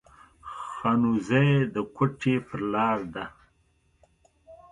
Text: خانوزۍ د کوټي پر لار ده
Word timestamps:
خانوزۍ 0.75 1.49
د 1.73 1.75
کوټي 1.95 2.35
پر 2.47 2.59
لار 2.73 2.99
ده 3.13 3.25